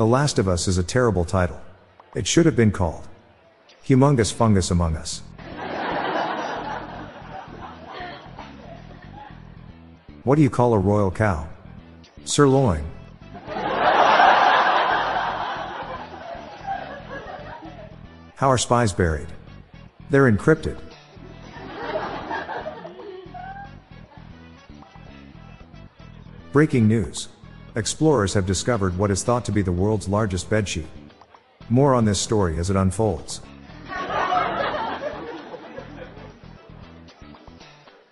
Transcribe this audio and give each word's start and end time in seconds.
The 0.00 0.06
Last 0.06 0.38
of 0.38 0.48
Us 0.48 0.66
is 0.66 0.78
a 0.78 0.82
terrible 0.82 1.26
title. 1.26 1.60
It 2.14 2.26
should 2.26 2.46
have 2.46 2.56
been 2.56 2.70
called 2.70 3.06
Humongous 3.84 4.32
Fungus 4.32 4.70
Among 4.70 4.96
Us. 4.96 5.20
What 10.24 10.36
do 10.36 10.42
you 10.42 10.48
call 10.48 10.72
a 10.72 10.78
royal 10.78 11.10
cow? 11.10 11.46
Sirloin. 12.24 12.82
How 18.36 18.48
are 18.48 18.56
spies 18.56 18.94
buried? 18.94 19.28
They're 20.08 20.32
encrypted. 20.32 20.80
Breaking 26.52 26.88
news. 26.88 27.28
Explorers 27.76 28.34
have 28.34 28.46
discovered 28.46 28.98
what 28.98 29.12
is 29.12 29.22
thought 29.22 29.44
to 29.44 29.52
be 29.52 29.62
the 29.62 29.70
world's 29.70 30.08
largest 30.08 30.50
bedsheet. 30.50 30.88
More 31.68 31.94
on 31.94 32.04
this 32.04 32.20
story 32.20 32.58
as 32.58 32.68
it 32.68 32.76
unfolds. 32.76 33.40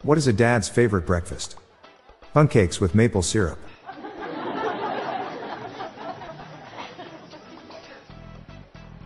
What 0.03 0.17
is 0.17 0.29
a 0.29 0.33
dad's 0.33 0.69
favorite 0.69 1.07
breakfast? 1.07 1.57
Pancakes 2.33 2.81
with 2.81 2.95
maple 2.95 3.21
syrup. 3.21 3.59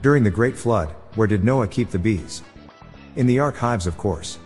During 0.02 0.22
the 0.22 0.30
Great 0.30 0.56
Flood, 0.56 0.90
where 1.14 1.26
did 1.26 1.44
Noah 1.44 1.66
keep 1.66 1.90
the 1.90 1.98
bees? 1.98 2.42
In 3.16 3.26
the 3.26 3.38
archives, 3.38 3.86
of 3.86 3.96
course. 3.96 4.38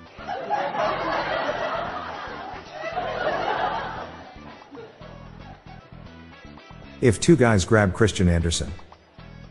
If 7.03 7.21
two 7.21 7.37
guys 7.37 7.67
grab 7.67 7.93
Christian 7.93 8.27
Andersen, 8.27 8.73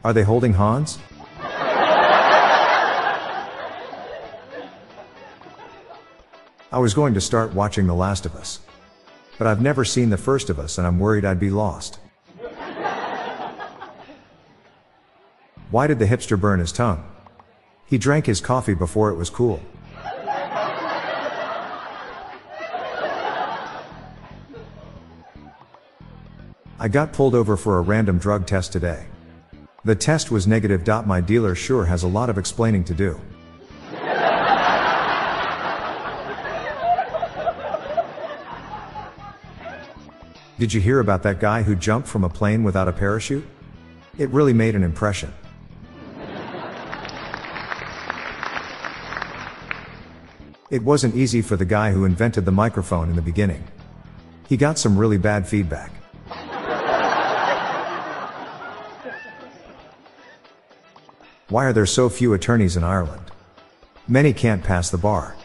are 0.04 0.14
they 0.14 0.24
holding 0.24 0.54
Hans? 0.54 0.98
I 6.72 6.80
was 6.80 6.96
going 6.96 7.14
to 7.14 7.22
start 7.22 7.54
watching 7.54 7.86
The 7.86 7.94
Last 7.94 8.26
of 8.26 8.36
Us. 8.36 8.60
But 9.38 9.46
I've 9.48 9.62
never 9.62 9.86
seen 9.86 10.10
The 10.10 10.18
First 10.18 10.50
of 10.50 10.58
Us 10.60 10.80
and 10.80 10.88
I'm 10.88 10.98
worried 10.98 11.24
I'd 11.24 11.40
be 11.40 11.52
lost. 11.52 12.00
Why 15.70 15.88
did 15.88 16.00
the 16.00 16.06
hipster 16.06 16.40
burn 16.40 16.60
his 16.60 16.72
tongue? 16.72 17.04
He 17.86 18.00
drank 18.00 18.26
his 18.26 18.42
coffee 18.42 18.74
before 18.74 19.12
it 19.12 19.16
was 19.16 19.30
cool. 19.30 19.62
I 26.78 26.90
got 26.90 27.14
pulled 27.14 27.36
over 27.36 27.56
for 27.56 27.78
a 27.78 27.82
random 27.82 28.18
drug 28.18 28.46
test 28.46 28.74
today. 28.74 29.06
The 29.86 29.96
test 29.96 30.30
was 30.30 30.46
negative. 30.46 30.86
My 31.06 31.22
dealer 31.22 31.56
sure 31.56 31.86
has 31.86 32.04
a 32.04 32.08
lot 32.08 32.30
of 32.30 32.38
explaining 32.38 32.84
to 32.86 32.94
do. 32.94 33.20
Did 40.58 40.74
you 40.74 40.82
hear 40.82 41.00
about 41.00 41.24
that 41.24 41.40
guy 41.40 41.64
who 41.64 41.76
jumped 41.76 42.08
from 42.08 42.24
a 42.24 42.30
plane 42.30 42.64
without 42.64 42.88
a 42.88 42.94
parachute? 42.94 43.46
It 44.18 44.30
really 44.30 44.54
made 44.54 44.76
an 44.76 44.84
impression. 44.84 45.34
It 50.70 50.84
wasn't 50.84 51.16
easy 51.16 51.42
for 51.42 51.56
the 51.56 51.66
guy 51.66 51.92
who 51.92 52.06
invented 52.06 52.44
the 52.44 52.52
microphone 52.52 53.10
in 53.10 53.16
the 53.16 53.22
beginning. 53.22 53.64
He 54.50 54.58
got 54.58 54.78
some 54.78 54.98
really 54.98 55.18
bad 55.18 55.48
feedback. 55.48 55.92
Why 61.50 61.66
are 61.66 61.74
there 61.74 61.86
so 61.86 62.10
few 62.10 62.34
attorneys 62.34 62.76
in 62.76 62.84
Ireland? 62.84 63.22
Many 64.08 64.34
can't 64.34 64.64
pass 64.64 64.90
the 64.90 64.98
bar. 64.98 65.36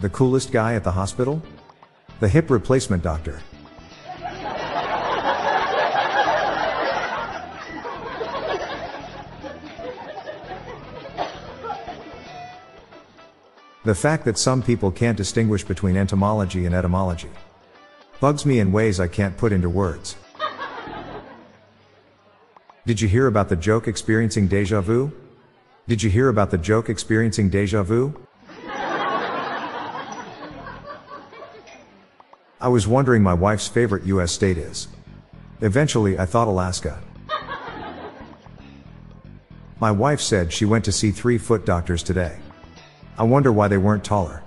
The 0.00 0.08
coolest 0.08 0.50
guy 0.50 0.74
at 0.74 0.82
the 0.82 0.90
hospital? 0.90 1.40
The 2.18 2.28
hip 2.28 2.50
replacement 2.50 3.04
doctor. 3.04 3.40
The 13.84 13.94
fact 13.94 14.24
that 14.24 14.36
some 14.36 14.62
people 14.62 14.90
can't 14.90 15.16
distinguish 15.16 15.62
between 15.62 15.96
entomology 15.96 16.66
and 16.66 16.74
etymology 16.74 17.30
bugs 18.18 18.44
me 18.44 18.58
in 18.58 18.72
ways 18.72 18.98
I 18.98 19.06
can't 19.06 19.36
put 19.36 19.52
into 19.52 19.68
words. 19.68 20.16
Did 22.84 23.00
you 23.00 23.06
hear 23.06 23.28
about 23.28 23.48
the 23.48 23.54
joke 23.54 23.86
experiencing 23.86 24.48
deja 24.48 24.80
vu? 24.80 25.12
Did 25.86 26.02
you 26.02 26.10
hear 26.10 26.28
about 26.28 26.50
the 26.50 26.58
joke 26.58 26.88
experiencing 26.88 27.48
deja 27.48 27.84
vu? 27.84 28.12
I 32.60 32.68
was 32.68 32.88
wondering 32.88 33.22
my 33.22 33.34
wife's 33.34 33.68
favorite 33.68 34.02
US 34.06 34.32
state 34.32 34.58
is. 34.58 34.88
Eventually 35.60 36.18
I 36.18 36.26
thought 36.26 36.48
Alaska. 36.48 37.00
My 39.78 39.92
wife 39.92 40.20
said 40.20 40.52
she 40.52 40.64
went 40.64 40.84
to 40.84 40.92
see 40.92 41.12
three 41.12 41.38
foot 41.38 41.64
doctors 41.64 42.02
today. 42.02 42.36
I 43.16 43.22
wonder 43.22 43.52
why 43.52 43.68
they 43.68 43.78
weren't 43.78 44.02
taller. 44.02 44.42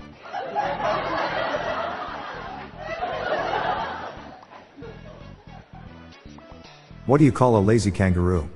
What 7.06 7.20
do 7.20 7.24
you 7.26 7.32
call 7.32 7.56
a 7.56 7.62
lazy 7.62 7.92
kangaroo? 7.92 8.50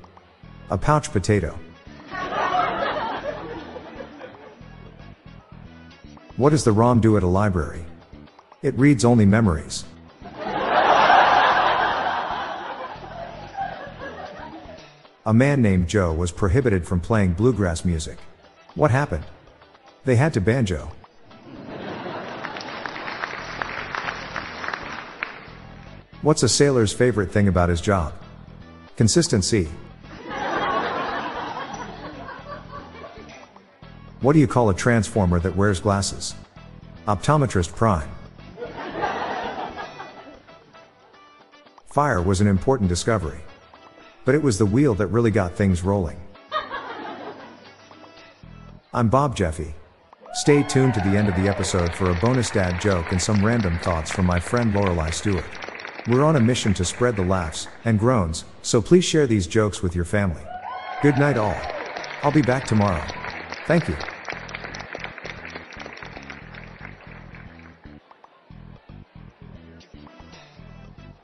A 0.71 0.77
pouch 0.77 1.11
potato. 1.11 1.57
What 6.35 6.49
does 6.49 6.63
the 6.63 6.71
ROM 6.71 6.99
do 6.99 7.15
at 7.15 7.21
a 7.21 7.27
library? 7.27 7.85
It 8.63 8.73
reads 8.79 9.05
only 9.05 9.25
memories. 9.27 9.85
A 15.25 15.33
man 15.33 15.61
named 15.61 15.87
Joe 15.87 16.11
was 16.11 16.31
prohibited 16.31 16.87
from 16.87 16.99
playing 17.01 17.33
bluegrass 17.33 17.85
music. 17.85 18.17
What 18.73 18.89
happened? 18.89 19.25
They 20.05 20.15
had 20.15 20.33
to 20.33 20.41
banjo. 20.41 20.91
What's 26.23 26.41
a 26.41 26.49
sailor's 26.49 26.91
favorite 26.91 27.31
thing 27.31 27.47
about 27.47 27.69
his 27.69 27.79
job? 27.79 28.13
Consistency. 28.99 29.69
What 34.19 34.33
do 34.33 34.39
you 34.39 34.45
call 34.45 34.69
a 34.69 34.73
transformer 34.73 35.39
that 35.39 35.55
wears 35.55 35.79
glasses? 35.79 36.35
Optometrist 37.07 37.73
prime. 37.77 38.09
Fire 41.85 42.21
was 42.21 42.41
an 42.41 42.47
important 42.47 42.89
discovery. 42.89 43.39
But 44.25 44.35
it 44.35 44.43
was 44.43 44.57
the 44.57 44.65
wheel 44.65 44.93
that 44.95 45.07
really 45.07 45.31
got 45.31 45.53
things 45.53 45.81
rolling. 45.81 46.19
I'm 48.93 49.07
Bob 49.07 49.33
Jeffy. 49.33 49.75
Stay 50.33 50.61
tuned 50.63 50.93
to 50.95 50.99
the 50.99 51.15
end 51.15 51.29
of 51.29 51.37
the 51.37 51.47
episode 51.47 51.93
for 51.95 52.09
a 52.09 52.15
bonus 52.15 52.49
dad 52.49 52.81
joke 52.81 53.13
and 53.13 53.21
some 53.21 53.45
random 53.45 53.79
thoughts 53.79 54.11
from 54.11 54.25
my 54.25 54.41
friend 54.41 54.73
Lorelai 54.73 55.13
Stewart. 55.13 55.45
We're 56.09 56.23
on 56.23 56.37
a 56.37 56.39
mission 56.39 56.73
to 56.73 56.83
spread 56.83 57.15
the 57.15 57.23
laughs 57.23 57.67
and 57.85 57.99
groans, 57.99 58.43
so 58.63 58.81
please 58.81 59.05
share 59.05 59.27
these 59.27 59.45
jokes 59.45 59.83
with 59.83 59.95
your 59.95 60.05
family. 60.05 60.41
Good 61.03 61.19
night, 61.19 61.37
all. 61.37 61.55
I'll 62.23 62.31
be 62.31 62.41
back 62.41 62.65
tomorrow. 62.65 63.05
Thank 63.67 63.87
you. 63.87 63.95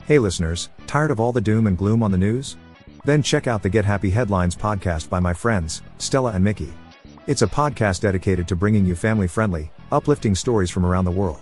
Hey 0.05 0.19
listeners, 0.19 0.69
tired 0.85 1.09
of 1.09 1.19
all 1.19 1.31
the 1.31 1.41
doom 1.41 1.65
and 1.65 1.75
gloom 1.75 2.03
on 2.03 2.11
the 2.11 2.17
news? 2.19 2.55
Then 3.05 3.23
check 3.23 3.47
out 3.47 3.63
the 3.63 3.69
Get 3.69 3.85
Happy 3.85 4.11
Headlines 4.11 4.55
podcast 4.55 5.09
by 5.09 5.19
my 5.19 5.33
friends, 5.33 5.81
Stella 5.97 6.33
and 6.33 6.43
Mickey. 6.43 6.71
It's 7.25 7.41
a 7.41 7.47
podcast 7.47 8.01
dedicated 8.01 8.47
to 8.49 8.55
bringing 8.55 8.85
you 8.85 8.95
family 8.95 9.27
friendly, 9.27 9.71
uplifting 9.91 10.35
stories 10.35 10.69
from 10.69 10.85
around 10.85 11.05
the 11.05 11.11
world. 11.11 11.41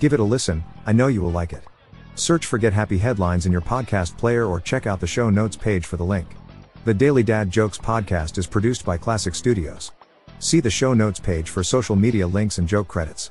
Give 0.00 0.12
it 0.12 0.18
a 0.18 0.24
listen, 0.24 0.64
I 0.84 0.90
know 0.90 1.06
you 1.06 1.22
will 1.22 1.30
like 1.30 1.52
it. 1.52 1.62
Search 2.14 2.46
for 2.46 2.58
Get 2.58 2.72
Happy 2.72 2.98
Headlines 2.98 3.46
in 3.46 3.52
your 3.52 3.62
podcast 3.62 4.16
player 4.18 4.46
or 4.46 4.60
check 4.60 4.86
out 4.86 5.00
the 5.00 5.06
show 5.06 5.30
notes 5.30 5.56
page 5.56 5.86
for 5.86 5.96
the 5.96 6.04
link. 6.04 6.28
The 6.84 6.92
Daily 6.94 7.22
Dad 7.22 7.50
Jokes 7.50 7.78
podcast 7.78 8.38
is 8.38 8.46
produced 8.46 8.84
by 8.84 8.96
Classic 8.98 9.34
Studios. 9.34 9.92
See 10.38 10.60
the 10.60 10.70
show 10.70 10.92
notes 10.92 11.20
page 11.20 11.48
for 11.48 11.62
social 11.64 11.96
media 11.96 12.26
links 12.26 12.58
and 12.58 12.68
joke 12.68 12.88
credits. 12.88 13.30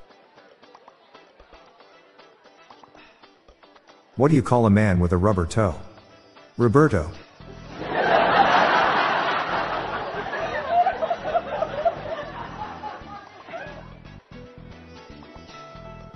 What 4.15 4.29
do 4.29 4.35
you 4.35 4.41
call 4.41 4.65
a 4.65 4.69
man 4.69 4.99
with 4.99 5.13
a 5.13 5.17
rubber 5.17 5.45
toe? 5.45 5.75
Roberto. 6.57 7.11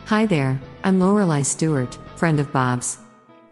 Hi 0.08 0.26
there, 0.28 0.60
I'm 0.84 1.00
Lorelai 1.00 1.44
Stewart, 1.44 1.98
friend 2.18 2.40
of 2.40 2.52
Bob's. 2.52 2.98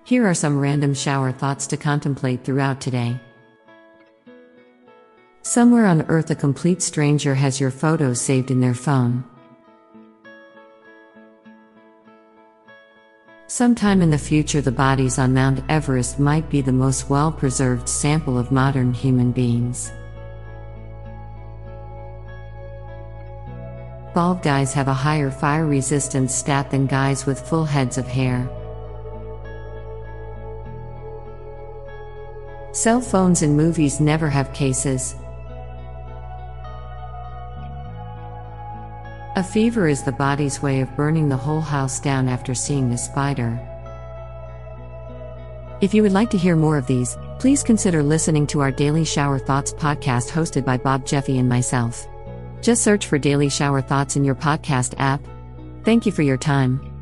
Here 0.04 0.28
are 0.28 0.34
some 0.34 0.60
random 0.60 0.94
shower 0.94 1.32
thoughts 1.32 1.68
to 1.68 1.78
contemplate 1.78 2.44
throughout 2.44 2.82
today. 2.82 3.20
Somewhere 5.42 5.86
on 5.86 6.04
earth, 6.04 6.30
a 6.32 6.36
complete 6.36 6.82
stranger 6.82 7.36
has 7.36 7.60
your 7.60 7.72
photos 7.72 8.20
saved 8.20 8.50
in 8.50 8.60
their 8.60 8.74
phone. 8.74 9.24
Sometime 13.48 14.02
in 14.02 14.10
the 14.10 14.18
future, 14.18 14.62
the 14.62 14.72
bodies 14.72 15.20
on 15.20 15.34
Mount 15.34 15.64
Everest 15.70 16.18
might 16.20 16.50
be 16.50 16.62
the 16.62 16.72
most 16.72 17.10
well 17.10 17.32
preserved 17.32 17.88
sample 17.88 18.38
of 18.38 18.52
modern 18.52 18.94
human 18.94 19.32
beings. 19.32 19.92
Bald 24.14 24.44
guys 24.44 24.74
have 24.74 24.88
a 24.88 24.94
higher 24.94 25.32
fire 25.32 25.66
resistance 25.66 26.36
stat 26.36 26.70
than 26.70 26.86
guys 26.86 27.26
with 27.26 27.40
full 27.40 27.66
heads 27.66 27.98
of 27.98 28.06
hair. 28.06 28.48
Cell 32.74 33.02
phones 33.02 33.42
in 33.42 33.58
movies 33.58 34.00
never 34.00 34.30
have 34.30 34.54
cases. 34.54 35.16
A 39.36 39.44
fever 39.44 39.88
is 39.88 40.04
the 40.04 40.12
body's 40.12 40.62
way 40.62 40.82
of 40.82 40.96
burning 40.96 41.28
the 41.28 41.38
whole 41.38 41.62
house 41.62 42.00
down 42.00 42.28
after 42.28 42.54
seeing 42.54 42.92
a 42.92 42.98
spider. 43.00 43.60
If 45.82 45.96
you 45.96 46.04
would 46.04 46.12
like 46.12 46.30
to 46.30 46.38
hear 46.38 46.56
more 46.56 46.78
of 46.78 46.86
these, 46.86 47.18
please 47.40 47.64
consider 47.64 48.04
listening 48.04 48.46
to 48.48 48.60
our 48.60 48.72
Daily 48.72 49.04
Shower 49.04 49.40
Thoughts 49.40 49.74
podcast 49.74 50.30
hosted 50.30 50.64
by 50.64 50.78
Bob 50.78 51.04
Jeffy 51.04 51.40
and 51.40 51.50
myself. 51.50 52.08
Just 52.64 52.82
search 52.82 53.08
for 53.08 53.18
Daily 53.20 53.50
Shower 53.50 53.82
Thoughts 53.82 54.16
in 54.16 54.24
your 54.24 54.36
podcast 54.36 54.96
app. 54.98 55.22
Thank 55.84 56.06
you 56.06 56.14
for 56.14 56.22
your 56.22 56.38
time. 56.38 56.93